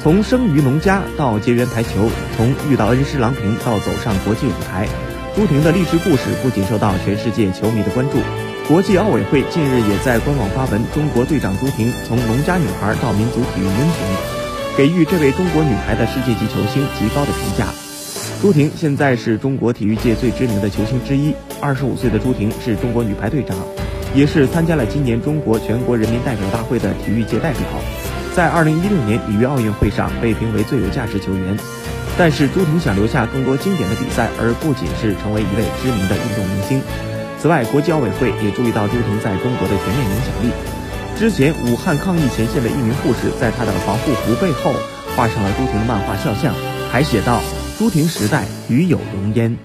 [0.00, 4.86] 从生于农家到结缘台球，从遇到恩师郎平到走上国际舞台，
[5.34, 8.18] 朱婷的励志故事不仅受到全世界球迷的关注，
[8.68, 17.66] 国际奥委会近日也在官网发文：中国队长朱婷从农家女孩到民族体育英雄，给予这位中国女排的世界级球星极高的评价。
[18.40, 21.34] 朱婷现在是中国体育界最知名的球星之一。
[21.60, 23.56] 二十五岁的朱婷是中国女排队长，
[24.14, 27.60] 也是参加了今年中国全国人民代表大会的体育界代表。
[28.34, 31.56] 在二零一六年里约奥运会上被评为最有价值球员。
[32.16, 36.82] 但是朱婷想留下更多经典的比赛，而不仅是成为一位知名的运动明星。
[37.38, 40.50] 此外，国际奥委会也注意到朱婷在中国的全面影响力。
[41.16, 44.72] 之前，武汉抗疫前线的一名护士在她的防护服背后
[45.14, 46.54] 画上了朱婷的漫画肖像，
[46.90, 47.40] 还写道。
[47.78, 49.56] 朱婷时代，与有荣焉。